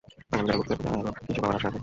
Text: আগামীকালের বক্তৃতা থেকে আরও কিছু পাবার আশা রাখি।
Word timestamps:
আগামীকালের 0.03 0.57
বক্তৃতা 0.59 0.75
থেকে 0.81 0.99
আরও 1.01 1.11
কিছু 1.27 1.39
পাবার 1.43 1.57
আশা 1.57 1.67
রাখি। 1.67 1.79